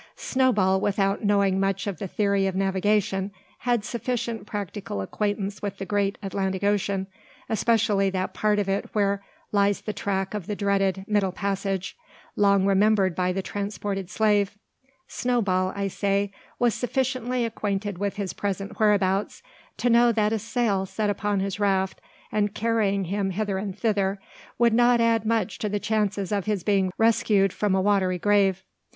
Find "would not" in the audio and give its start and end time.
24.57-24.99